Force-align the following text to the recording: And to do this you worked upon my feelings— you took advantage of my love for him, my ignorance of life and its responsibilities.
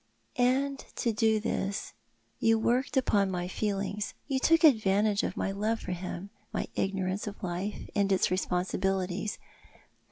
And 0.39 0.79
to 0.95 1.13
do 1.13 1.39
this 1.39 1.93
you 2.39 2.57
worked 2.57 2.97
upon 2.97 3.29
my 3.29 3.47
feelings— 3.47 4.15
you 4.27 4.39
took 4.39 4.63
advantage 4.63 5.21
of 5.21 5.37
my 5.37 5.51
love 5.51 5.79
for 5.79 5.91
him, 5.91 6.31
my 6.51 6.65
ignorance 6.73 7.27
of 7.27 7.43
life 7.43 7.87
and 7.93 8.11
its 8.11 8.31
responsibilities. 8.31 9.37